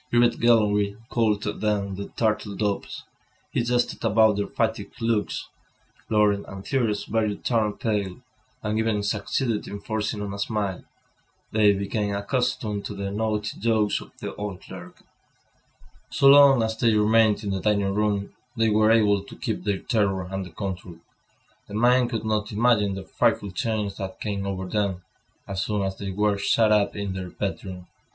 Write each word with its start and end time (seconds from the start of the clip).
Grivet 0.11 0.39
gallantly 0.39 0.97
called 1.09 1.43
them 1.43 1.93
the 1.93 2.07
"turtle 2.17 2.55
doves." 2.55 3.03
When 3.53 3.63
he 3.63 3.63
jested 3.69 4.03
about 4.03 4.35
their 4.35 4.47
fatigued 4.47 4.99
looks, 4.99 5.47
Laurent 6.09 6.43
and 6.47 6.63
Thérèse 6.63 7.07
barely 7.11 7.35
turned 7.35 7.79
pale, 7.79 8.19
and 8.63 8.79
even 8.79 9.03
succeeded 9.03 9.67
in 9.67 9.79
forcing 9.79 10.23
on 10.23 10.33
a 10.33 10.39
smile. 10.39 10.83
They 11.51 11.73
became 11.73 12.15
accustomed 12.15 12.83
to 12.85 12.95
the 12.95 13.11
naughty 13.11 13.59
jokes 13.59 14.01
of 14.01 14.09
the 14.17 14.33
old 14.33 14.61
clerk. 14.61 15.03
So 16.09 16.25
long 16.29 16.63
as 16.63 16.75
they 16.79 16.95
remained 16.95 17.43
in 17.43 17.51
the 17.51 17.61
dining 17.61 17.93
room, 17.93 18.33
they 18.57 18.71
were 18.71 18.89
able 18.89 19.21
to 19.21 19.35
keep 19.35 19.65
their 19.65 19.77
terror 19.77 20.27
under 20.31 20.49
control. 20.49 20.97
The 21.67 21.75
mind 21.75 22.09
could 22.09 22.25
not 22.25 22.51
imagine 22.51 22.95
the 22.95 23.03
frightful 23.03 23.51
change 23.51 23.97
that 23.97 24.19
came 24.19 24.47
over 24.47 24.65
them, 24.67 25.03
as 25.47 25.63
soon 25.63 25.83
as 25.83 25.95
they 25.97 26.09
were 26.09 26.39
shut 26.39 26.71
up 26.71 26.95
in 26.95 27.13
their 27.13 27.29
bedroom. 27.29 27.85